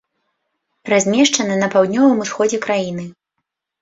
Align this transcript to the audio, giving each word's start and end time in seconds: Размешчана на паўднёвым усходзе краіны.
Размешчана 0.93 1.55
на 1.63 1.67
паўднёвым 1.75 2.17
усходзе 2.25 2.57
краіны. 2.67 3.05